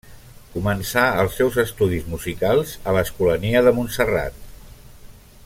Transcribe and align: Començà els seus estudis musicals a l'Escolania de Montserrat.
Començà 0.53 1.03
els 1.23 1.35
seus 1.41 1.59
estudis 1.63 2.07
musicals 2.15 2.73
a 2.93 2.97
l'Escolania 2.97 3.63
de 3.69 3.75
Montserrat. 3.81 4.43